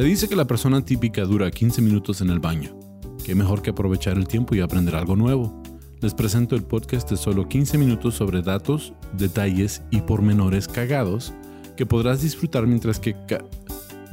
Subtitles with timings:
[0.00, 2.74] Se dice que la persona típica dura 15 minutos en el baño.
[3.22, 5.62] Qué mejor que aprovechar el tiempo y aprender algo nuevo.
[6.00, 11.34] Les presento el podcast de solo 15 minutos sobre datos, detalles y pormenores cagados
[11.76, 13.14] que podrás disfrutar mientras que...
[13.28, 13.44] ca-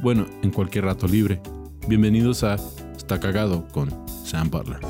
[0.02, 1.40] bueno, en cualquier rato libre.
[1.88, 2.56] Bienvenidos a
[2.94, 3.88] Está Cagado con
[4.26, 4.80] Sam Butler.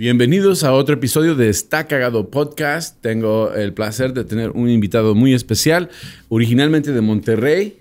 [0.00, 3.02] Bienvenidos a otro episodio de Está Cagado Podcast.
[3.02, 5.90] Tengo el placer de tener un invitado muy especial,
[6.30, 7.79] originalmente de Monterrey,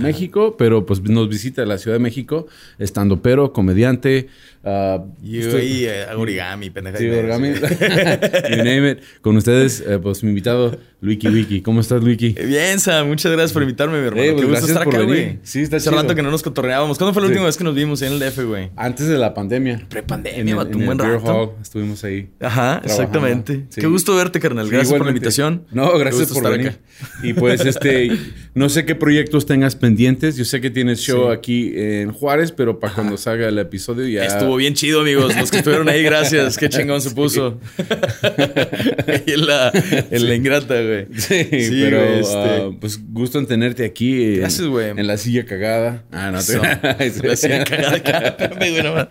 [0.00, 2.46] México, pero pues nos visita la Ciudad de México,
[2.78, 4.28] estando pero, comediante.
[4.64, 6.98] ah, Y estoy- eh, origami, pendeja.
[6.98, 7.48] Sí, origami.
[8.50, 8.98] you name it.
[9.20, 11.60] Con ustedes, eh, pues mi invitado, Luiki Wiki.
[11.62, 12.30] ¿Cómo estás, Luiki?
[12.32, 14.22] Bien, Sam, muchas gracias por invitarme, mi hermano.
[14.22, 15.38] Eh, pues, Qué gusto estar acá, güey.
[15.42, 16.96] Sí, está Hace rato que no nos cotorreábamos.
[16.98, 17.32] ¿Cuándo fue la Sí.
[17.32, 18.70] última vez que nos vimos en el DF, güey?
[18.76, 19.84] Antes de la pandemia.
[19.88, 21.24] Prepandemia, en un buen rato.
[21.24, 22.30] Hall, estuvimos ahí.
[22.40, 22.86] Ajá, trabajando.
[22.88, 23.64] exactamente.
[23.68, 23.80] Sí.
[23.80, 24.66] Qué gusto verte, carnal.
[24.66, 25.64] Sí, Gracias por la invitación.
[25.72, 26.68] No, gracias por estar venir.
[26.68, 26.78] acá.
[27.22, 28.10] Y pues, este,
[28.54, 30.36] no sé qué proyectos tengas pendientes.
[30.36, 31.32] Yo sé que tienes show Sí.
[31.36, 34.24] aquí en Juárez, pero para cuando salga el episodio ya.
[34.24, 35.36] Estuvo bien chido, amigos.
[35.36, 36.56] Los que estuvieron ahí, gracias.
[36.56, 37.60] Qué chingón se puso.
[39.26, 39.70] En la,
[40.10, 41.06] en la ingrata, güey.
[41.16, 42.34] Sí, Sí, pero güey, este.
[42.36, 44.22] ah, pues gusto en tenerte aquí.
[44.34, 44.90] en- Gracias, güey.
[44.90, 46.04] En la silla cagada.
[46.10, 46.54] Ah, no te.
[47.26, 47.96] La hacía cagada.
[47.96, 49.08] Espérame, güey, no.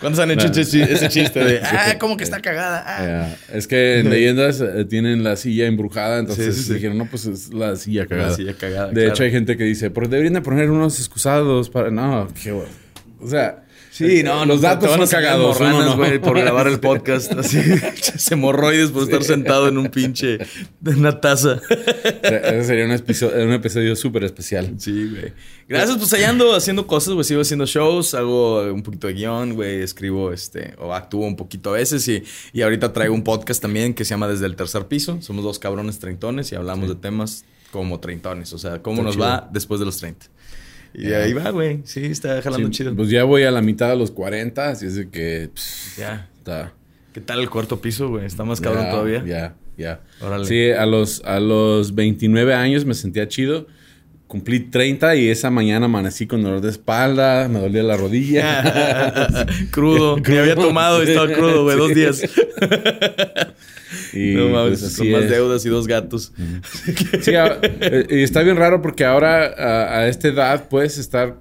[0.00, 0.52] ¿Cuántos han hecho No.
[0.52, 2.84] ese chi- ese chiste de, ah, ¿cómo que está cagada?
[2.86, 3.34] Ah.
[3.52, 6.74] Es que en leyendas eh, tienen la silla embrujada, entonces Sí, sí, sí.
[6.74, 8.30] dijeron, no, pues es la silla cagada.
[8.30, 9.08] La silla cagada, De claro.
[9.10, 11.90] hecho, hay gente que dice, pero deberían de poner unos excusados para...
[11.90, 12.70] No, qué bueno.
[13.20, 13.64] O sea,
[13.98, 15.58] Sí, no, los datos son cagados.
[15.60, 16.20] uno no.
[16.20, 17.32] por grabar el podcast.
[17.32, 17.58] Así,
[18.30, 20.34] hemorroides por estar sentado en un pinche,
[20.84, 21.60] en una taza.
[21.60, 24.74] O sea, Ese sería un episodio, un episodio súper especial.
[24.78, 25.32] Sí, güey.
[25.68, 27.24] Gracias, pues allá ando haciendo cosas, güey.
[27.24, 29.82] Sigo haciendo shows, hago un poquito de guion, güey.
[29.82, 32.06] Escribo, este, o actúo un poquito a veces.
[32.08, 35.20] Y, y ahorita traigo un podcast también que se llama Desde el Tercer Piso.
[35.20, 38.52] Somos dos cabrones treintones y hablamos de temas como treintones.
[38.52, 39.26] O sea, cómo Está nos chido.
[39.26, 40.26] va después de los 30.
[40.94, 41.80] Y ahí va, güey.
[41.84, 42.94] Sí, está jalando Sí, chido.
[42.94, 45.50] Pues ya voy a la mitad de los 40, así es de que...
[45.96, 46.28] Ya.
[46.38, 46.72] está...
[47.12, 48.24] ¿Qué tal el cuarto piso, güey?
[48.26, 49.24] ¿Está más cabrón Ya, todavía?
[49.24, 50.00] Ya, ya.
[50.20, 50.44] Órale.
[50.44, 53.66] Sí, a los, a los 29 años me sentía chido.
[54.28, 59.46] Cumplí 30 y esa mañana amanecí con dolor de espalda, me dolía la rodilla.
[59.70, 60.18] crudo.
[60.18, 62.22] Me había tomado y estaba crudo, güey, dos días.
[64.12, 65.30] y no mames, pues, con así más es.
[65.30, 66.32] deudas y dos gatos.
[67.22, 71.38] Sí, a- eh, y está bien raro porque ahora a, a esta edad puedes estar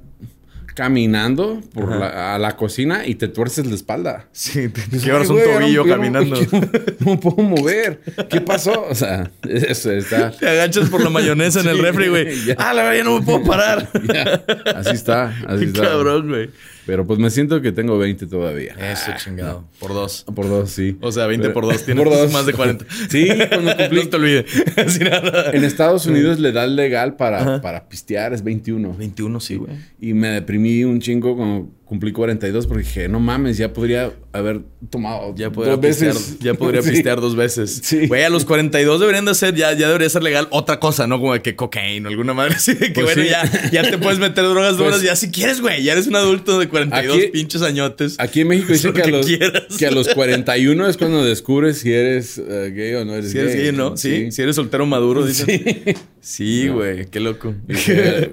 [0.77, 1.97] caminando por Ajá.
[1.99, 4.27] la, a la cocina y te tuerces la espalda.
[4.31, 6.35] Sí, te Dices, quiebras "Ay, un tobillo caminando.
[6.99, 7.99] No, me puedo mover.
[8.29, 8.85] ¿Qué pasó?
[8.87, 10.29] O sea, eso está...
[10.31, 12.27] Te agachas por la mayonesa en el refri, güey.
[12.57, 13.89] Ah, la verdad, ya no me puedo parar.
[14.13, 14.43] Ya,
[14.75, 15.81] así está, así Qué está.
[15.81, 16.49] cabrón, güey.
[16.87, 18.73] Pero pues me siento que tengo 20 todavía.
[18.79, 19.65] Eso, chingado.
[19.79, 20.25] Por dos.
[20.33, 20.97] Por dos, sí.
[21.01, 21.83] O sea, 20 Pero- por dos.
[21.85, 22.31] Tienes por dos.
[22.33, 22.85] más de 40.
[23.09, 24.03] Sí, cuando cumplí.
[24.03, 24.45] No te olvide.
[24.87, 25.51] Sin nada.
[25.51, 28.93] En Estados Unidos la edad legal para, para pistear es 21.
[28.97, 29.73] 21, sí, güey.
[29.99, 34.59] Y me deprimí un chingo cuando cumplí 42 porque dije, no mames, ya podría haber
[34.89, 36.39] tomado Ya podría, dos pistear, veces.
[36.39, 36.89] ya podría Sí.
[36.91, 37.79] pistear dos veces.
[37.81, 38.07] Sí.
[38.07, 41.17] Güey, a los 42 deberían de ser, ya, ya debería ser legal otra cosa, ¿no?
[41.19, 42.73] Como de que cocaína o alguna madre así.
[42.73, 43.29] de Que Pues bueno, sí.
[43.29, 45.81] ya, ya te puedes meter drogas Pues- duras ya si quieres, güey.
[45.81, 48.15] Ya eres un adulto de 42 Aquí- pinches añotes.
[48.19, 49.63] Aquí en México dicen que a, que los, quieras.
[49.79, 53.39] que a los 41 es cuando descubres si eres eh, gay o no eres Si
[53.39, 53.95] eres gay, ¿no?
[53.95, 54.31] Sí.
[54.31, 55.47] Si eres soltero maduro, dicen.
[55.47, 55.93] Sí.
[56.19, 57.05] Sí, güey.
[57.05, 57.55] Qué loco.
[57.69, 58.31] Y dije,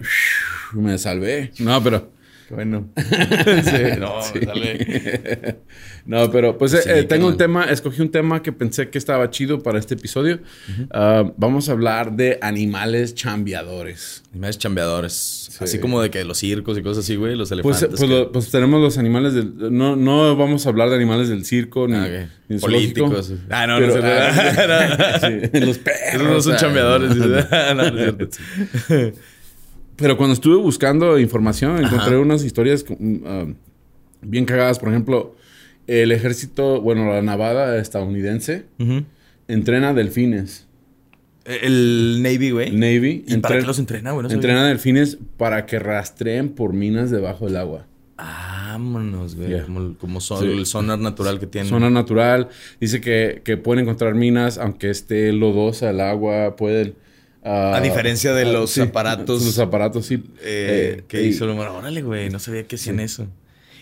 [0.73, 1.53] me salvé.
[1.59, 2.13] No, pero...
[2.51, 2.89] Bueno.
[2.97, 4.39] sí, no, Sí.
[4.45, 5.57] dale.
[6.07, 8.99] No, pero pues eh, Sí, eh, tengo un tema, escogí un tema que pensé que
[8.99, 10.41] estaba chido para este episodio.
[10.91, 14.23] Ah, vamos a hablar de animales chambeadores.
[14.33, 15.57] Animales chambeadores.
[15.61, 17.35] Así como de que los circos y cosas así, güey.
[17.37, 17.53] Los Pues,
[17.83, 17.89] elefantes.
[17.89, 19.55] pues, que- lo- pues tenemos los animales del...
[19.77, 22.29] No, no vamos a hablar de animales del circo ni, Ah,
[22.59, 23.07] zoológico.
[23.09, 23.33] Políticos.
[23.49, 25.21] Ah, no, Pero, no, ah,
[25.53, 26.23] sí, los perros.
[26.29, 27.17] No son chambeadores.
[27.17, 28.29] no, no es cierto.
[29.97, 33.47] Pero cuando estuve buscando información, encontré unas historias mm, ah,
[34.23, 34.79] bien cagadas.
[34.79, 35.37] Por ejemplo,
[35.87, 38.65] el ejército, bueno, la navada estadounidense
[39.49, 40.67] entrena delfines.
[41.45, 42.69] El Navy, güey.
[42.69, 44.27] El Navy ¿Y para qué los entrena, güey?
[44.27, 47.87] No entrena delfines para que rastreen por minas debajo del agua.
[48.17, 49.63] Vámonos, güey.
[49.63, 50.47] Como, como son- Sí.
[50.51, 51.69] el sonar natural que tienen.
[51.69, 52.49] Zona natural.
[52.81, 56.95] Dice que, que pueden encontrar minas, aunque esté lodosa el agua, pueden...
[57.45, 59.45] ah, A diferencia de ah, los sí, aparatos.
[59.45, 60.15] Los aparatos, sí.
[60.43, 61.77] Eh, Eh, que hizo el humano.
[61.77, 62.31] Órale, güey.
[62.31, 63.27] No sabía que hacían eso.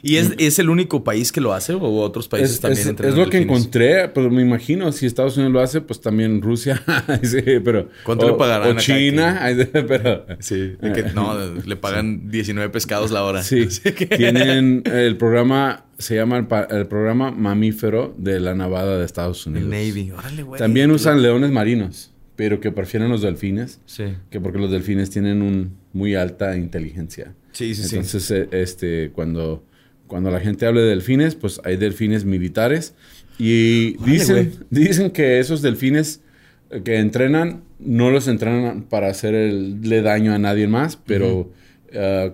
[0.05, 3.14] ¿Y es, es el único país que lo hace o otros países Es, también es-
[3.14, 6.82] lo que encontré, pero me imagino, si Estados Unidos lo hace, pues también Rusia,
[7.23, 7.88] sí, pero...
[8.03, 9.41] ¿Cuánto o, le pagarán O China,
[9.73, 10.26] pero...
[10.41, 13.44] Sí, de que, no, le pagan 19 pescados la hora.
[13.44, 19.05] Sí, que- tienen el programa, se llama el, el programa mamífero de la Navada de
[19.05, 19.70] Estados El Unidos.
[19.70, 20.11] Navy.
[20.11, 20.59] Órale, güey.
[20.59, 22.12] También usan leones marinos.
[22.42, 23.78] Pero que prefieren los delfines.
[23.86, 24.02] Sí.
[24.28, 27.34] Que porque los delfines tienen un muy alta inteligencia.
[27.52, 27.94] Sí, sí, sí.
[27.94, 29.62] Entonces, eh, este, cuando,
[30.08, 32.94] cuando la gente habla de delfines, pues hay delfines militares.
[33.38, 36.20] Y dicen, dicen que esos delfines
[36.84, 41.52] que entrenan, no los entrenan para hacerle daño a nadie más, pero...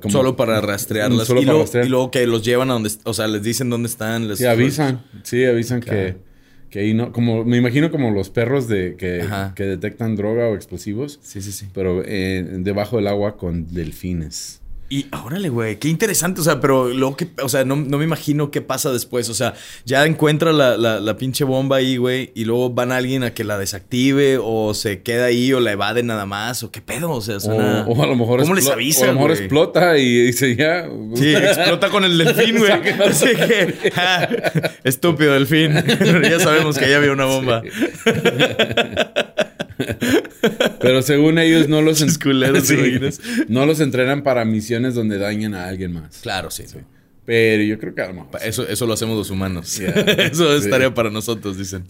[0.01, 1.27] como- Solo para rastrearlas.
[1.27, 1.87] Solo y, para luego, rastrear.
[1.87, 2.91] y luego que los llevan a donde...
[3.05, 4.27] O sea, les dicen dónde están.
[4.27, 5.03] Les, Sí, avisan.
[5.23, 5.99] Sí, avisan Claro.
[5.99, 6.28] que,
[6.71, 7.13] que ahí no...
[7.13, 9.25] Como, me imagino como los perros de que,
[9.55, 11.67] que detectan droga o explosivos, Sí, sí, sí.
[11.75, 14.61] pero eh, debajo del agua con delfines.
[14.91, 16.41] Y órale, güey, qué interesante.
[16.41, 19.29] O sea, pero luego que, o sea, no, no me imagino qué pasa después.
[19.29, 19.53] O sea,
[19.85, 23.35] ya encuentra la, la, la pinche bomba ahí, güey, y luego van a alguien a
[23.35, 27.11] que la desactive, o se queda ahí, o la evade nada más, o qué pedo.
[27.11, 29.03] O sea, suena- O, o a lo mejor, ¿Cómo les avisa?
[29.03, 30.89] o a lo mejor explota y dice ya.
[31.15, 32.73] Sí, explota con el delfín, güey.
[33.07, 34.27] Así que, ja,
[34.85, 35.75] estúpido delfín.
[36.23, 37.63] ya sabemos que ya había una bomba.
[40.81, 42.01] Pero según ellos no los,
[43.49, 46.19] no los entrenan para misiones donde dañen a alguien más.
[46.23, 46.65] Claro, sí.
[47.25, 48.41] Pero yo creo que a lo mejor.
[48.43, 49.79] Eso, eso lo hacemos los humanos.
[49.81, 50.71] Eso es Sí.
[50.71, 51.85] tarea para nosotros, dicen.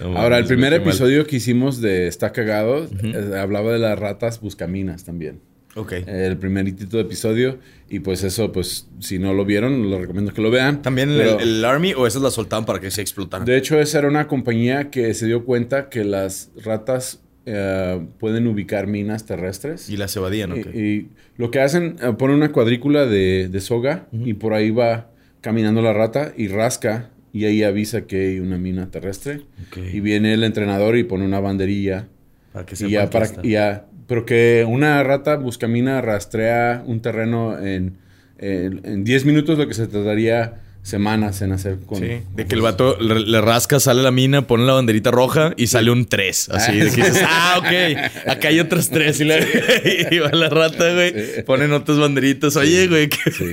[0.00, 0.80] No Ahora, el primer mal.
[0.80, 5.40] episodio que hicimos de Está Cagado eh, hablaba de las ratas buscaminas también.
[5.76, 5.92] Ok.
[6.06, 7.58] El primeritito de episodio.
[7.88, 10.82] Y pues eso, pues, si no lo vieron, lo recomiendo que lo vean.
[10.82, 13.46] ¿También Pero- el, el Army o esas las soltaban para que se explotaran?
[13.46, 18.46] De hecho, esa era una compañía que se dio cuenta que las ratas eh, pueden
[18.46, 19.88] ubicar minas terrestres.
[19.88, 20.54] Y las evadían.
[20.56, 24.70] Y, y lo que hacen, eh, ponen una cuadrícula de, de soga y por ahí
[24.70, 29.42] va caminando la rata y rasca y ahí avisa que hay una mina terrestre.
[29.68, 29.78] Ok.
[29.92, 32.08] Y viene el entrenador y pone una banderilla.
[32.52, 37.58] Para que Y ya para, y ya, pero que una rata buscamina rastrea un terreno
[37.58, 37.98] en,
[38.38, 41.98] en, en 10 minutos lo que se tardaría semanas en hacer con...
[41.98, 45.52] Sí, de que el vato le, le rasca, sale la mina, pone la banderita roja
[45.58, 46.48] y sale un 3.
[46.48, 49.20] Así, de que dices, ah, ok, acá hay otras 3.
[49.20, 49.38] Y, la-
[50.10, 52.56] y va la rata, güey, ponen otras banderitas.
[52.56, 53.44] Oye, güey, que- Sí.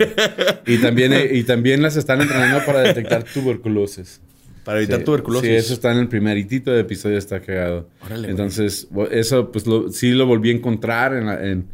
[0.67, 4.21] Y también, eh, y también las están entrenando para detectar tuberculosis.
[4.67, 5.49] Para evitar Sí, tuberculosis.
[5.49, 7.87] Sí, eso está en el primeritito de episodio, está cagado.
[8.05, 8.29] Órale.
[8.29, 11.67] Entonces, eso pues lo- sí lo volví a encontrar en la, en,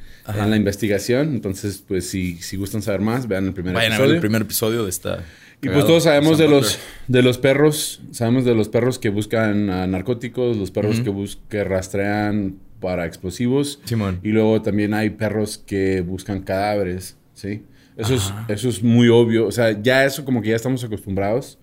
[0.50, 1.34] la investigación.
[1.34, 4.16] Entonces, pues si, si gustan saber más, vean el primer Vayan a ver episodio.
[4.16, 5.24] el primer episodio de esta.
[5.62, 9.68] Y pues todos sabemos de los, de los perros, sabemos de los perros que buscan
[9.90, 11.12] narcóticos, los perros que,
[11.50, 13.80] que rastrean para explosivos.
[13.86, 14.20] Simón.
[14.24, 17.64] Y luego también hay perros que buscan cadáveres, ¿sí?
[17.98, 19.46] Eso es, eso es muy obvio.
[19.48, 21.60] O sea, ya eso como que ya estamos acostumbrados.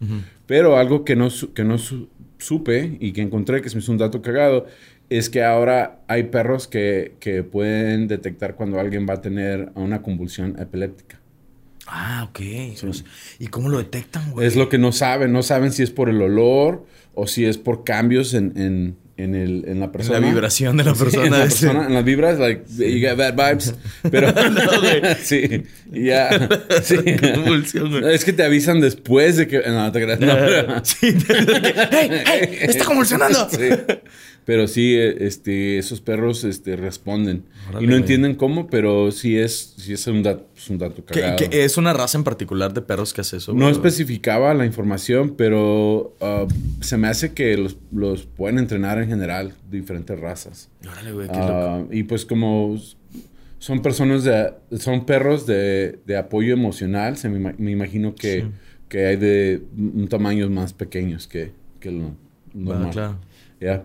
[0.47, 3.93] Pero algo que no, que no su- supe y que encontré, que se me hizo
[3.93, 4.67] un dato cagado,
[5.09, 10.03] es que ahora hay perros que, que pueden detectar cuando alguien va a tener una
[10.03, 11.21] convulsión epiléptica.
[11.87, 12.41] Ah, ok.
[12.85, 13.05] Los-
[13.41, 14.47] ¿Y cómo lo detectan, güey?
[14.47, 15.33] Es lo que no saben.
[15.33, 19.35] No saben si es por el olor o si es por cambios en, en, en,
[19.35, 20.21] el, en la En persona.
[20.21, 21.25] la vibración de la Sí, persona.
[21.27, 23.75] en, la persona, en las vibras, like, you get bad vibes.
[24.11, 24.29] Pero,
[25.23, 25.63] sí,
[25.93, 26.49] y ya.
[26.83, 26.97] sí.
[28.11, 29.61] Es que te avisan después de que.
[29.69, 30.21] No, te creas.
[30.21, 31.15] No, pero- Sí,
[31.91, 32.59] ¡Hey, hey!
[32.63, 33.49] ¡Está convulsionando!
[33.51, 33.69] Sí.
[34.47, 37.45] Pero sí, eh, este, esos perros este, responden.
[37.69, 41.05] Órale, y no entienden cómo, pero sí es, sí es un dato, es un dato
[41.05, 41.37] ¿Qué- cagado.
[41.51, 43.53] qué- ¿Es una raza en particular de perros que hace eso?
[43.55, 46.47] No especificaba la información, pero ah,
[46.81, 50.69] se me hace que los, los pueden entrenar en general, diferentes razas.
[50.91, 51.53] Órale, güey, qué loco.
[51.53, 52.77] Ah, y pues como
[53.59, 58.47] son personas de, son perros de, de apoyo emocional, se me, me imagino que, Sí.
[58.89, 59.63] que hay de
[60.09, 62.15] tamaños más pequeños que, que lo Va,
[62.55, 62.91] normal.
[62.91, 63.19] claro.
[63.61, 63.85] Ya.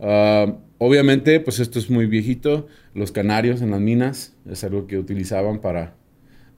[0.00, 2.66] Ah, obviamente, pues esto es muy viejito.
[2.94, 5.94] Los canarios en las minas es algo que utilizaban para...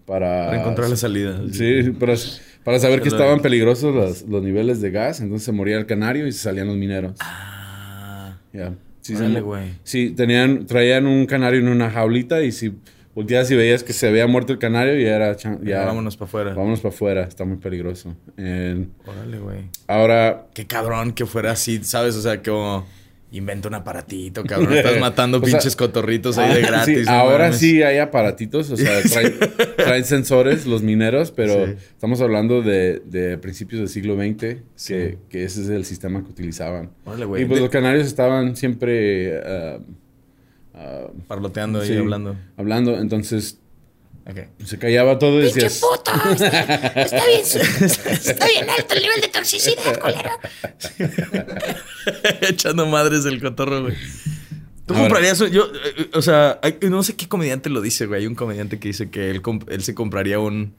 [0.07, 1.41] Para, Para encontrar la salida.
[1.51, 2.15] Sí, para,
[2.63, 5.21] para saber que estaban peligrosos los, los niveles de gas.
[5.21, 7.17] Entonces se moría el canario y se salían los mineros.
[7.21, 8.37] Ah.
[8.53, 8.73] Ya.
[9.01, 9.15] Sí,
[9.85, 12.73] sí, tenían, traían un canario en una jaulita y si
[13.15, 15.37] volteabas y veías que se había muerto el canario, ya era...
[15.37, 16.55] chan- Ya, Ya, vámonos para afuera.
[16.55, 18.15] vámonos para afuera, está muy peligroso.
[18.37, 19.59] Órale, güey.
[19.89, 22.17] ahora, Qué cabrón que fuera así, ¿sabes?
[22.17, 22.85] O sea, como
[23.37, 24.73] inventa un aparatito, cabrón.
[24.75, 26.99] Estás matando sea, pinches cotorritos ahí de gratis.
[27.01, 27.59] sí, no ahora mames.
[27.59, 29.35] sí hay aparatitos, o sea, traen,
[29.77, 31.73] traen sensores los mineros, pero Sí.
[31.91, 34.95] estamos hablando de, de principios del siglo XX, Sí.
[35.29, 36.91] que, ese es el sistema que utilizaban.
[37.05, 37.43] Órale, güey.
[37.43, 39.79] Y pues De- los canarios estaban siempre ah,
[40.75, 42.37] ah, Parloteando ahí, sí, hablando.
[42.57, 43.59] hablando, entonces
[44.65, 45.81] Se callaba todo y ¡Pinche decías...
[45.81, 46.11] puto!
[46.33, 50.31] Está, está bien, está bien alto el nivel de toxicidad, colero.
[52.43, 53.95] Echando madres el cotorro, güey.
[54.87, 55.09] ¿Tú Ahora.
[55.09, 55.41] comprarías?
[55.41, 55.65] un- Yo,
[55.99, 58.21] eh, o sea, hay- no sé qué comediante lo dice, güey.
[58.23, 60.75] Hay un comediante que dice que él, comp- él se compraría un,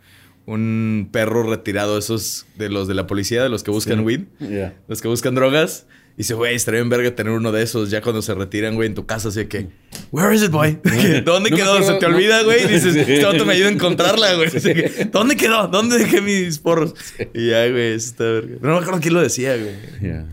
[0.46, 4.04] un perro retirado, esos de los de la policía, de los que buscan Sí.
[4.04, 4.76] weed, Ya.
[4.88, 5.86] los que buscan drogas.
[6.18, 8.96] Dice, güey, estaría en verga tener uno de esos ya cuando se retiran, güey, en
[8.96, 9.30] tu casa.
[9.30, 9.68] Así que,
[10.12, 10.80] where is it, boy?
[11.24, 11.74] ¿Dónde No quedó?
[11.76, 12.16] acuerdo, se te no.
[12.16, 12.66] olvida, güey.
[12.66, 14.48] Y dices, este me ayuda a encontrarla, güey.
[14.48, 15.68] Así que, ¿dónde quedó?
[15.68, 16.94] ¿Dónde dejé mis porros?
[17.34, 18.58] Y ya, güey, eso está verga.
[18.60, 19.76] Pero no me acuerdo quién lo decía, güey.
[20.02, 20.26] Yeah.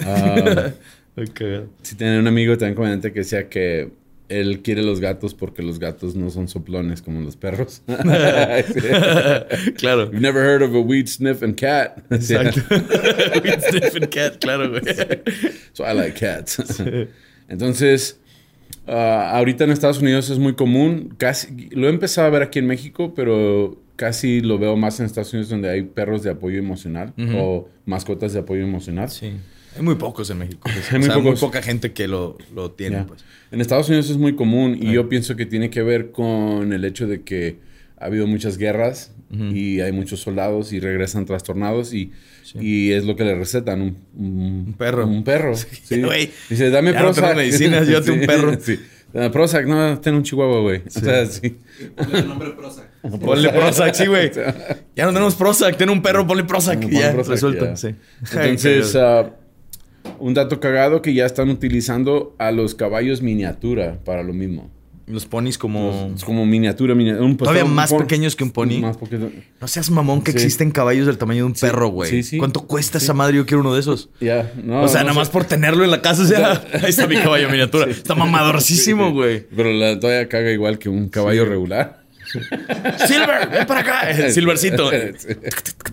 [0.00, 0.72] Ah,
[1.16, 1.68] Ay, cagado.
[1.82, 3.90] sí, tenía un amigo también comediante que decía que
[4.28, 7.82] él quiere los gatos porque los gatos no son soplones como los perros.
[9.76, 10.10] claro.
[10.10, 11.98] You've never heard of a weed sniffing cat.
[12.10, 12.60] Exacto.
[13.42, 14.82] Weed sniffing cat, claro, güey.
[15.72, 16.58] So I like cats.
[17.48, 18.18] Entonces,
[18.86, 21.14] ah, ahorita en Estados Unidos es muy común.
[21.16, 25.06] Casi, lo he empezado a ver aquí en México, pero casi lo veo más en
[25.06, 29.08] Estados Unidos donde hay perros de apoyo emocional o mascotas de apoyo emocional.
[29.10, 29.32] Sí.
[29.76, 30.60] Hay muy pocos en México.
[30.62, 30.88] pues.
[30.92, 31.40] Hay o muy sea, muy pocos.
[31.40, 33.24] poca gente que lo, lo tiene, pues.
[33.52, 34.94] En Estados Unidos es muy común y Ay.
[34.94, 37.58] yo pienso que tiene que ver con el hecho de que
[37.98, 39.44] ha habido muchas guerras Ujú.
[39.54, 42.58] y hay muchos soldados y regresan trastornados y, Sí.
[42.60, 45.06] y es lo que le recetan, un, un- Un perro.
[45.06, 45.54] Un perro.
[45.84, 46.00] Sí.
[46.02, 47.24] Güey, Dice, dame ya no Prozac.
[47.28, 48.52] tengo medicinas, llévate un perro.
[48.60, 48.78] Sí.
[49.32, 50.82] Prozac, no, ten un chihuahua, güey.
[50.86, 51.56] O sea, sí.
[51.96, 52.84] Ponle el nombre Prozac.
[53.20, 54.30] Ponle Prozac, sí, güey.
[54.94, 56.80] Ya no tenemos Prozac, ten un perro, ponle Prozac.
[56.90, 57.64] Ya, Prozac, resuelto.
[57.64, 57.76] ya.
[57.76, 57.88] Sí.
[58.32, 59.30] Entonces, ah,
[60.18, 64.70] un dato cagado que ya están utilizando a los caballos miniatura para lo mismo.
[65.08, 66.12] los ponis como...
[66.24, 67.24] Como miniatura, miniatura.
[67.24, 68.80] un- Todavía un más pon- pequeños que un pony.
[68.80, 69.30] Más poquito.
[69.60, 70.38] No seas mamón que Sí.
[70.38, 72.10] existen caballos del tamaño de un perro, güey.
[72.10, 72.38] sí, sí.
[72.38, 73.36] ¿Cuánto cuesta esa madre?
[73.36, 74.10] Yo quiero uno de esos.
[74.20, 74.82] Ya, no.
[74.82, 75.18] o sea, no nada sé.
[75.20, 77.88] más por tenerlo en la casa, o sea, ahí está mi caballo miniatura.
[77.88, 79.46] Está mamadorcísimo, güey.
[79.54, 82.02] Pero la todavía caga igual que un caballo regular.
[83.06, 84.10] Silver, ven para acá.
[84.10, 84.90] El silvercito.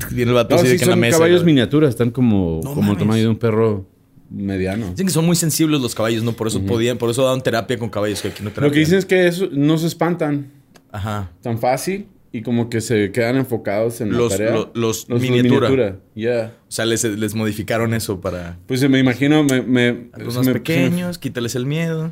[0.10, 1.18] Viene el vato No, así de que en la mesa.
[1.18, 3.86] caballos miniaturas, están como, No como el tamaño de un perro
[4.34, 4.90] mediano.
[4.90, 6.34] Dicen que son muy sensibles los caballos, ¿no?
[6.34, 8.68] Por eso podían, por eso daban terapia con caballos, que aquí no terapia.
[8.68, 10.52] Lo que dicen es que eso, no se espantan
[10.92, 11.32] Ajá.
[11.42, 14.52] tan fácil y como que se quedan enfocados en Los- la tarea.
[14.56, 15.98] lo- los miniatura.
[16.16, 16.52] Ya.
[16.68, 18.58] O sea, les, les modificaron eso para...
[18.66, 22.12] Pues me imagino, me, me, Algunos me- pequeños, quítales el miedo.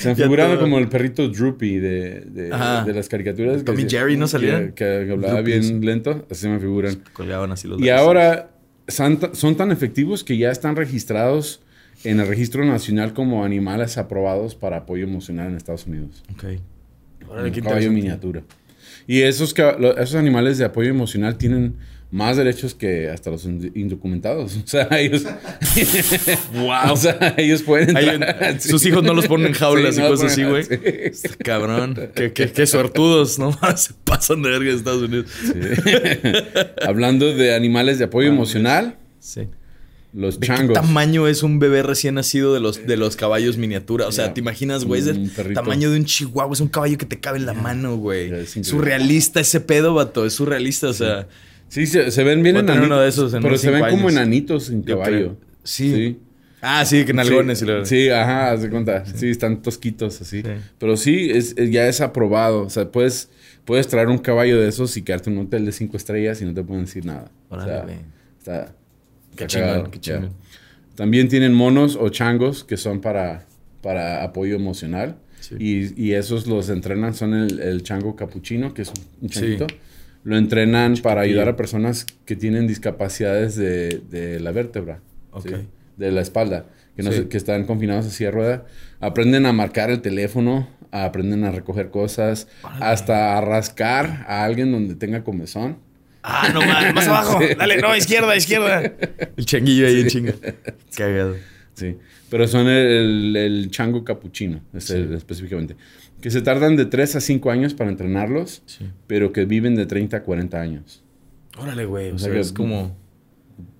[0.00, 0.62] Se figuraba todo.
[0.62, 3.64] como el perrito Droopy de, de, las caricaturas.
[3.64, 4.72] Tommy que Jerry, ¿no salían?
[4.72, 7.00] Que, que hablaba Droopy, bien lento, así me figuran.
[7.12, 8.50] Colgaban así los Y ahora
[8.88, 11.60] son, ta- son tan efectivos que ya están registrados
[12.04, 16.22] en el registro nacional como animales aprobados para apoyo emocional en Estados Unidos.
[16.32, 16.44] Ok.
[17.52, 18.42] Qué caballo miniatura.
[19.06, 19.54] Y esos,
[19.98, 21.76] esos animales de apoyo emocional tienen
[22.10, 24.56] más derechos que hasta los ind- indocumentados.
[24.64, 25.24] O sea, ellos.
[26.54, 26.70] Wow.
[26.92, 27.96] o sea, ellos pueden.
[27.96, 30.64] Hay sus hijos no los ponen en jaulas Sí, y no cosas así, güey.
[30.64, 31.28] sí.
[31.44, 31.98] Cabrón.
[32.14, 33.52] Qué, qué, qué suertudos, ¿no?
[33.76, 35.26] Se pasan de verga en Estados Unidos.
[36.86, 39.42] Hablando de animales de apoyo emocional, Sí.
[40.12, 40.74] los ¿De qué changos.
[40.74, 44.06] tamaño es un bebé recién nacido de los, de los caballos miniatura?
[44.06, 44.32] O sea.
[44.34, 45.00] ¿te imaginas, güey?
[45.02, 45.60] Es el perrito.
[45.60, 46.52] tamaño de un chihuahua.
[46.52, 48.32] Es un caballo que te cabe en la mano, güey.
[48.32, 48.56] Es.
[48.62, 50.24] Surrealista ese pedo, vato.
[50.26, 51.26] Es surrealista, o sea...
[51.68, 52.86] Sí, se, se ven bien enanitos.
[52.86, 55.36] uno de esos en pero se ven como enanitos en caballo.
[55.64, 56.18] Sí.
[56.62, 57.58] Ah, sí, que nalgones.
[57.58, 59.04] Sí, y lo- sí, ajá, haz de cuenta.
[59.06, 59.28] Sí.
[59.30, 60.42] están tosquitos así.
[60.42, 60.48] Sí.
[60.78, 62.62] Pero sí, es, ya es aprobado.
[62.62, 63.30] O sea, puedes,
[63.64, 66.44] puedes traer un caballo de esos y quedarte en un hotel de cinco estrellas y
[66.44, 67.30] no te pueden decir nada.
[67.50, 67.94] Órale, o sea,
[68.38, 68.74] está,
[69.36, 70.30] Qué está chingón, qué chingón.
[70.94, 73.44] También tienen monos o changos que son para,
[73.82, 75.16] para apoyo emocional.
[75.40, 75.56] Sí.
[75.60, 79.56] Y, y esos los entrenan, son el, el chango capuchino, que es un, un Sí.
[80.26, 84.98] Lo entrenan para ayudar a personas que tienen discapacidades de, de la vértebra.
[85.96, 86.66] De la espalda.
[86.96, 87.18] Que, no Sí.
[87.18, 88.66] se- que están confinados así a rueda.
[89.00, 94.96] Aprenden a marcar el teléfono, aprenden a recoger cosas, hasta a rascar a alguien donde
[94.96, 95.76] tenga comezón.
[96.24, 97.38] Ah, no más, más abajo.
[97.56, 98.82] Dale, no, izquierda, izquierda.
[99.36, 100.34] El changuillo ahí en chinga.
[100.96, 101.36] Cagado.
[101.74, 101.94] Sí,
[102.30, 105.76] pero son el, el chango capuchino, es el- específicamente.
[106.20, 108.86] Que se tardan de 3 a 5 años para entrenarlos, Sí.
[109.06, 111.02] pero que viven de 30 a 40 años.
[111.58, 112.10] Órale, güey.
[112.10, 112.96] O O sea sea, que- es como.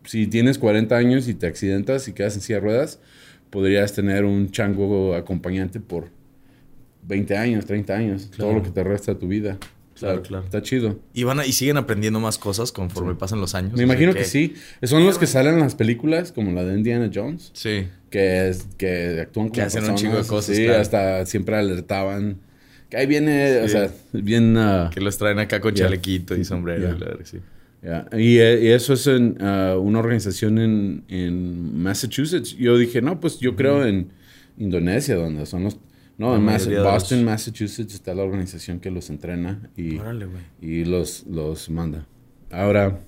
[0.04, 3.00] Si tienes 40 años y te accidentas y quedas en silla de ruedas,
[3.50, 6.08] podrías tener un chango acompañante por
[7.02, 8.58] 20 años, 30 años, todo Claro.
[8.58, 9.58] lo que te resta de tu vida.
[9.98, 10.44] Claro, claro.
[10.44, 10.98] Está chido.
[11.14, 13.72] Y van a- y siguen aprendiendo más cosas conforme pasan los años.
[13.74, 14.54] Me imagino que sí.
[14.82, 17.50] Son los que salen en las películas, como la de Indiana Jones.
[17.54, 17.88] Sí.
[18.10, 20.80] que, es, que actúan como Que hacen un personas, chingo de cosas, Sí, claro.
[20.80, 22.38] hasta siempre alertaban.
[22.88, 24.56] Que ahí viene, o sea, bien...
[24.56, 25.84] ah, Que los traen acá con Ya.
[25.84, 26.82] chalequito y sombrero.
[26.90, 26.96] Ya.
[26.96, 27.38] y la verga, sí.
[27.82, 28.06] ya.
[28.16, 32.56] Y, eh, y eso es en ah, una organización en, en Massachusetts.
[32.56, 34.08] Yo dije, no, pues yo creo en
[34.58, 35.76] Indonesia, donde son los...
[36.18, 40.26] No, en los- Boston, Massachusetts está la organización que los entrena y, Órale,
[40.62, 42.06] y los, los manda.
[42.50, 43.00] Ahora,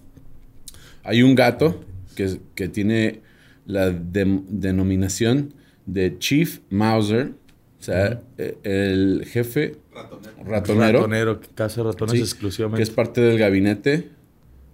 [1.04, 1.82] hay un gato
[2.14, 3.20] que, que tiene
[3.64, 5.54] la denominación
[5.86, 7.32] de Chief Mauser,
[7.80, 10.50] o sea, eh, el jefe Ratonero.
[10.50, 12.76] ratonero, Ratonero, que caza ratones Sí, exclusivamente.
[12.78, 14.10] que es parte del gabinete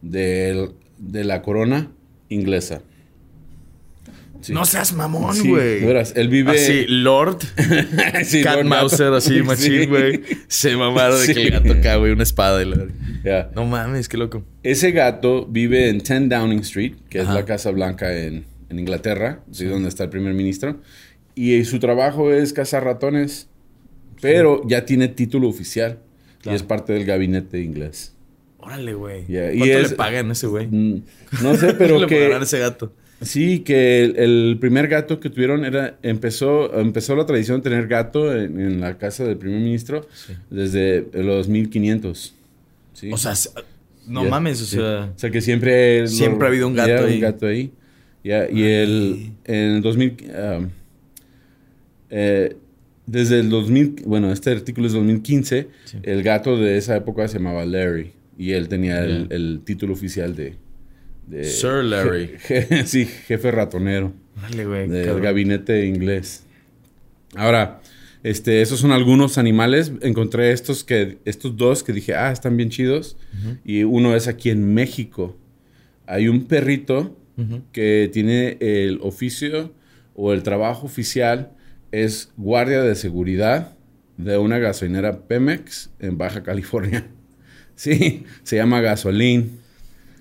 [0.03, 1.91] del- de la corona
[2.29, 2.83] inglesa.
[4.53, 5.85] No seas mamón, Sí, güey.
[5.85, 7.39] veras, él vive- Así, Lord.
[8.25, 9.15] Sí, Cat Lord Gato.
[9.17, 9.87] así, machín, Sí.
[9.87, 10.21] güey.
[10.49, 11.35] Se mamaron de Sí.
[11.35, 12.63] que el gato acá, güey, una espada.
[12.63, 12.87] Y la...
[13.25, 13.51] Ya.
[13.55, 14.45] No mames, qué loco.
[14.63, 17.31] Ese gato vive en 10 Downing Street, que Ajá.
[17.31, 20.81] es la Casa Blanca en, en Inglaterra, sí, donde está el primer ministro.
[21.35, 23.49] Y su trabajo es cazar ratones,
[24.21, 25.99] pero ya tiene título oficial
[26.43, 26.55] Claro.
[26.55, 28.13] y es parte del gabinete inglés.
[28.59, 29.25] Órale, güey.
[29.29, 30.67] Ya, y ¿Cuánto es- le pagan a ese güey?
[30.69, 31.03] Mm,
[31.43, 32.93] No sé, pero le que pagarán a ese gato?
[33.21, 37.87] Sí, que el, el primer gato que tuvieron era empezó empezó la tradición de tener
[37.89, 40.07] gato en, en la casa del primer ministro
[40.51, 42.35] desde los 1500.
[42.93, 43.11] Sí.
[43.13, 43.33] O sea,
[44.07, 45.13] no mames, o sea...
[45.17, 46.03] O sea que siempre...
[46.03, 47.15] lo- Siempre ha habido un gato ahí.
[47.15, 47.73] un gato ahí.
[48.23, 50.17] Ya, y el, en el 2000...
[50.59, 50.69] um,
[52.11, 52.57] eh,
[53.07, 54.03] desde el 2000...
[54.07, 55.69] Bueno, este artículo es 2015.
[55.85, 55.99] Sí.
[56.03, 58.13] El gato de esa época se llamaba Larry.
[58.39, 60.55] Y él tenía el título oficial de...
[61.27, 62.37] de- Sir Larry.
[62.49, 64.13] je- sí, jefe ratonero
[64.53, 64.89] güey.
[64.89, 65.23] del cabrón.
[65.23, 66.45] gabinete inglés.
[67.37, 67.81] Ahora,
[68.23, 69.93] este, esos son algunos animales.
[70.03, 73.17] Encontré estos que, estos dos que dije, ah, están bien chidos.
[73.65, 75.37] Y uno es aquí en México.
[76.07, 77.17] Hay un perrito
[77.73, 79.73] que tiene el oficio
[80.15, 81.51] o el trabajo oficial
[81.91, 83.77] es guardia de seguridad
[84.17, 87.07] de una gasolinera Pemex en Baja California.
[87.77, 89.59] Sí, se llama Gasolín.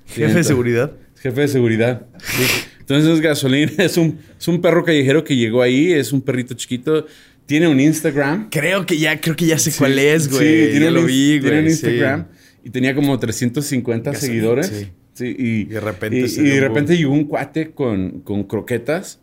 [0.06, 0.92] Sí, Jefe de seguridad.
[1.22, 2.06] Jefe de seguridad.
[2.20, 2.44] sí.
[2.80, 7.06] Entonces Gasolín es un, es un perro callejero que llegó ahí, es un perrito chiquito,
[7.46, 8.50] tiene un Instagram.
[8.50, 10.66] Creo que ya, creo que ya sé Sí, cuál es, güey.
[10.66, 11.42] Sí, tiene ya lo vi, güey.
[11.42, 11.68] Tiene un.
[11.68, 12.28] Instagram
[12.66, 14.68] y tenía como 350 Gasolín, seguidores.
[14.68, 15.26] sí.
[15.26, 19.20] Y, Y de repente y, y de repente llegó un cuate con, con croquetas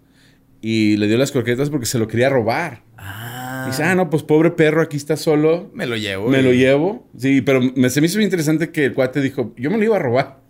[0.62, 2.82] y le dio las croquetas porque se lo quería robar.
[2.96, 3.66] Ah.
[3.68, 5.70] Dice, ah, no, pues pobre perro, aquí está solo.
[5.74, 6.28] Me lo llevo.
[6.28, 7.08] Me lo llevo.
[7.18, 9.84] Sí, pero me, se me hizo bien interesante que el cuate dijo, yo me lo
[9.84, 10.40] iba a robar.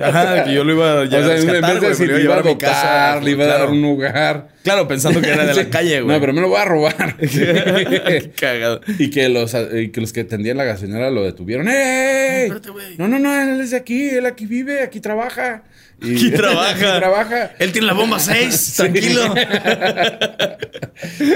[0.00, 2.06] Ajá, que yo lo iba a, o ya sea, a en vez rescatar, de decir,
[2.06, 3.10] le iba a llevar a mi casa.
[3.10, 3.72] adoptar, le iba a dar claro.
[3.72, 4.48] un hogar.
[4.64, 6.14] Claro, pensando que era de la calle, güey.
[6.14, 7.16] No, pero me lo voy a robar.
[7.18, 8.80] Qué cagado.
[8.98, 11.68] y, que los, y que los que atendían la gasolinera lo detuvieron.
[11.68, 12.44] ¡Ey!
[12.44, 12.96] Espérate, güey.
[12.96, 15.64] No, no, no, él es de aquí, él aquí vive, aquí trabaja.
[16.00, 16.70] Y- Aquí trabaja.
[16.70, 17.50] Aquí trabaja.
[17.58, 19.34] Él tiene la bomba 6, tranquilo.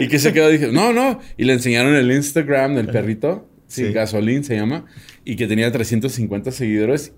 [0.00, 1.20] y que se quedó, dije, no, no.
[1.36, 3.48] Y le enseñaron el Instagram del perrito.
[3.66, 3.92] Sí.
[3.92, 4.84] Gasolín se llama.
[5.24, 7.12] Y que tenía 350 seguidores.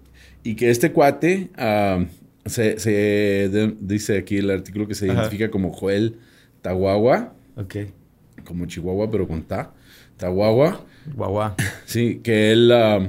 [0.44, 2.04] Y que este cuate, ah,
[2.46, 5.14] se, se de- dice aquí el artículo que se Ajá.
[5.22, 6.18] identifica como Joel
[6.62, 7.34] Tahuagua.
[7.56, 7.76] ok.
[8.44, 9.72] Como Chihuahua, pero con Ta.
[10.18, 10.84] Tahuagua.
[11.16, 11.54] Guau,
[11.86, 13.08] Sí, que él, ah,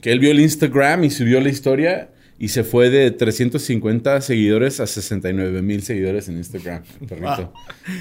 [0.00, 4.80] que él vio el Instagram y subió la historia y se fue de 350 seguidores
[4.80, 6.82] a 69 mil seguidores en Instagram.
[7.08, 7.52] perrito.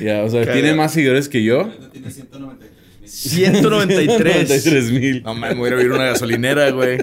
[0.02, 1.72] Ya, o sea, tiene más seguidores que yo.
[1.94, 2.70] Tiene 193
[3.04, 3.10] mil.
[3.10, 4.92] 193.
[4.92, 5.24] mil.
[5.24, 6.98] No mames, voy a ir a una gasolinera, güey.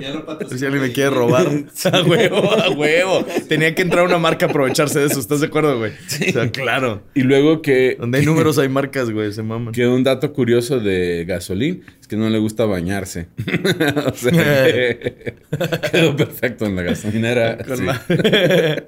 [0.00, 1.46] Ya lo patrocinó Si alguien me quiere robar.
[1.92, 3.26] A huevo, a huevo.
[3.48, 5.20] Tenía que entrar una marca a aprovecharse de eso.
[5.20, 5.92] ¿Estás de acuerdo, güey?
[5.92, 7.02] O sea, claro.
[7.14, 9.32] Y luego que, Donde hay números hay marcas, güey.
[9.32, 9.72] Se maman.
[9.74, 13.28] que un dato curioso de Gasolín es que no le gusta bañarse.
[14.06, 15.34] o sea, que
[15.90, 17.56] quedó perfecto en la gasolinera.
[17.76, 17.82] Sí.
[17.82, 18.84] la-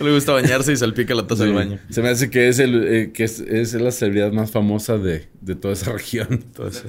[0.00, 1.56] no le gusta bañarse y salpica la taza del Sí.
[1.58, 1.78] baño.
[1.90, 5.26] Se me hace que es, el, eh, que es, es la celebridad más famosa de,
[5.42, 6.28] de toda esa región.
[6.30, 6.84] Entonces,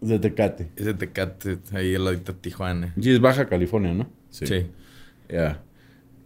[0.00, 0.68] de Tecate.
[0.74, 1.58] De Tecate.
[1.72, 2.92] ahí al ladito de Tijuana.
[3.00, 4.10] Y es Baja California, ¿no?
[4.30, 4.66] Sí.
[5.28, 5.62] Ya.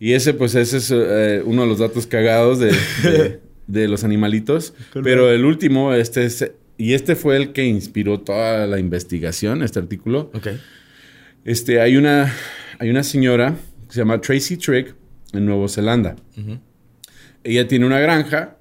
[0.00, 2.72] Y ese, pues, ese es eh, uno de los datos cagados de,
[3.02, 4.72] de- de los animalitos.
[5.02, 6.52] Pero el último, este es...
[6.78, 10.30] Y este fue el que inspiró toda la investigación, este artículo.
[10.32, 10.46] Ok.
[11.44, 12.32] Este, hay una,
[12.78, 13.56] hay una señora
[13.88, 14.94] que se llama Tracy Trigg
[15.32, 16.14] en Nueva Zelanda.
[17.44, 18.56] Ella tiene una granja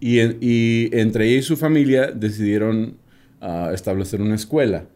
[0.00, 2.96] y, en- y entre ella y su familia decidieron
[3.40, 4.86] ah, establecer una escuela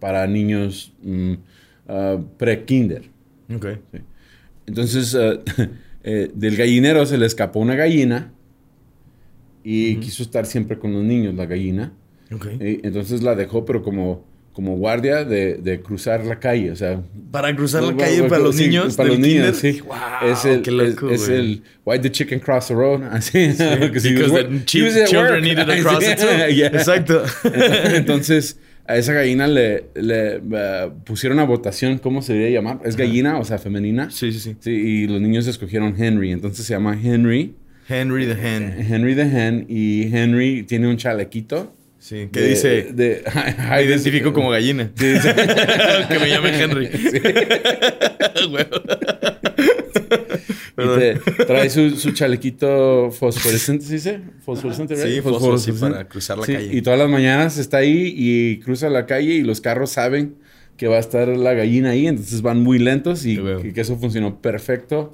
[0.00, 1.34] para niños mm,
[1.88, 3.02] ah, pre-kinder.
[4.66, 5.40] Entonces, eh,
[6.04, 8.32] eh, del gallinero se le escapó una gallina
[9.64, 11.92] y quiso estar siempre con los niños, la gallina.
[12.34, 12.46] Ok.
[12.60, 16.70] Y entonces la dejó, pero como, como guardia de, de cruzar la calle.
[16.70, 18.96] O sea, Para cruzar la calle para los sí, niños.
[18.96, 19.80] Para los niños, sí.
[19.80, 23.02] Wow, es el, qué loco, es, es el Why the chicken cross the road.
[23.10, 23.54] Así.
[23.78, 26.26] porque si Because the children needed to Sí, cross it too.
[26.54, 26.68] yeah.
[26.68, 27.22] Exacto.
[27.94, 32.80] Entonces, a esa gallina le, le, eh, pusieron a votación, ¿cómo se debería llamar?
[32.84, 34.10] ¿Es gallina, o sea, femenina?
[34.10, 34.56] Sí, sí, sí.
[34.58, 36.32] Sí, y los niños escogieron Henry.
[36.32, 37.54] Entonces se llama Henry.
[37.88, 38.72] Henry the Hen.
[38.88, 39.66] Henry the Hen.
[39.68, 41.74] Y Henry tiene un chalequito.
[41.98, 42.28] Sí.
[42.32, 42.88] Que dice.
[42.92, 43.22] De,
[43.70, 44.90] Me identifico como gallina.
[44.96, 45.34] Sí, dice-
[46.08, 46.88] que me llame Henry.
[50.74, 51.14] Te-
[51.46, 54.20] trae su, su chalequito fosforescente, ¿sí dice?
[54.44, 56.70] Fosforescente, Sí, fosfo, sí, para cruzar la Sí, calle.
[56.76, 60.36] Y todas las mañanas está ahí y cruza la calle y los carros saben
[60.76, 63.96] que va a estar la gallina ahí, entonces van muy lentos y, y que eso
[63.98, 65.12] funcionó perfecto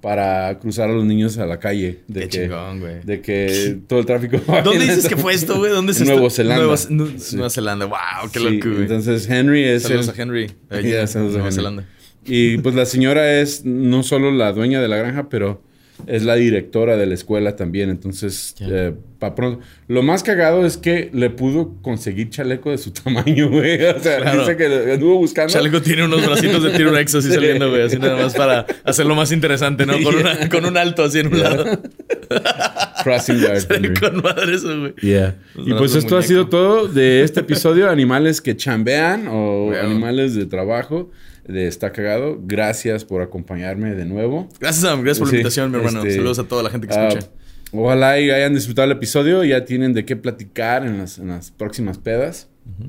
[0.00, 2.00] para cruzar a los niños a la calle.
[2.08, 3.00] De Qué que, chingón, güey.
[3.04, 4.38] De que todo el tráfico...
[4.64, 5.70] ¿Dónde dices que fue esto, güey?
[5.72, 6.64] ¿Dónde se Nueva está- Zelanda.
[6.64, 7.36] Nueva, Nu- Sí.
[7.36, 7.86] Nueva Zelanda.
[7.86, 8.82] Wow, qué Sí, loco, güey.
[8.82, 10.50] Entonces Henry es Saludos el- a Henry.
[10.70, 11.52] en saludos a Nueva Henry.
[11.54, 11.84] Zelanda.
[12.24, 15.62] Y pues la señora es no solo la dueña de la granja, pero
[16.06, 17.90] es la directora de la escuela también.
[17.90, 18.66] Entonces, Ya.
[18.70, 19.60] eh, pa' pronto.
[19.88, 23.82] Lo más cagado es que le pudo conseguir chaleco de su tamaño, güey.
[23.84, 24.40] O sea, Claro.
[24.40, 25.52] dice que anduvo buscando.
[25.52, 27.32] Chaleco tiene unos bracitos de tiro así Sí.
[27.32, 27.82] saliendo, güey.
[27.82, 29.94] Así nada más para hacerlo más interesante, ¿no?
[30.02, 31.64] Con, una- con un alto así en un lado.
[33.04, 33.98] Crossing guard.
[34.00, 34.94] Con madre eso, güey.
[35.00, 35.36] Yeah.
[35.56, 37.88] Y pues esto ha sido todo de este episodio.
[37.88, 39.88] Animales que chambean o Bueno.
[39.88, 41.10] animales de trabajo.
[41.50, 42.38] De Está Cagado.
[42.42, 44.48] Gracias por acompañarme de nuevo.
[44.60, 45.02] Gracias, Sam.
[45.02, 45.98] Gracias por la invitación, mi hermano.
[46.00, 47.28] este, Saludos a toda la gente que Ah, escucha.
[47.72, 49.44] ojalá y hayan disfrutado el episodio.
[49.44, 52.48] Ya tienen de qué platicar en las, en las próximas pedas.
[52.66, 52.86] Ah,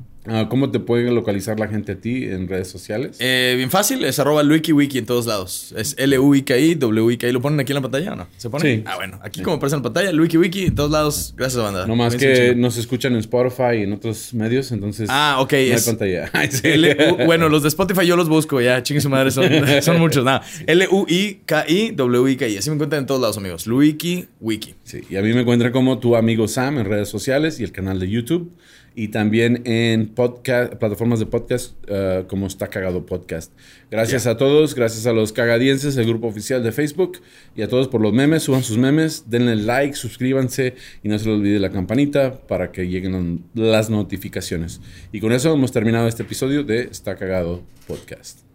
[0.48, 3.16] ¿Cómo te puede localizar la gente a ti en redes sociales?
[3.18, 5.74] Eh, bien fácil, es arroba LuikiWiki en todos lados.
[5.76, 7.32] Es L-U-I-K-I, W-I-K-I.
[7.32, 8.28] ¿Lo ponen aquí en la pantalla o no?
[8.36, 8.76] ¿Se pone?
[8.76, 8.82] Sí.
[8.86, 9.18] Ah, bueno.
[9.20, 11.34] Aquí como aparece en la pantalla, LuikiWiki en todos lados.
[11.36, 11.86] Gracias, banda.
[11.88, 15.52] no más que nos escuchan en Spotify y en otros medios, entonces Ah, ok.
[15.52, 16.30] no hay es pantalla.
[16.62, 19.44] L- U- bueno, los de Spotify yo los busco, ya, chingue su madre, son,
[19.82, 20.24] son muchos.
[20.24, 20.42] Nada.
[20.68, 22.56] L-U-I-K-I, W-I-K-I.
[22.58, 23.66] Así me encuentran en todos lados, amigos.
[23.66, 24.74] Luiki, Wiki.
[24.84, 27.72] Sí, y a mí me encuentran como tu amigo Sam en redes sociales y el
[27.72, 28.52] canal de YouTube.
[28.94, 33.52] Y también en podcast, plataformas de podcast eh, como Está Cagado Podcast.
[33.90, 37.20] Gracias a todos, gracias a los cagadienses, el grupo oficial de Facebook.
[37.56, 41.26] Y a todos por los memes, suban sus memes, denle like, suscríbanse y no se
[41.26, 44.80] les olvide la campanita para que lleguen las notificaciones.
[45.12, 48.51] Y con eso hemos terminado este episodio de Está Cagado Podcast.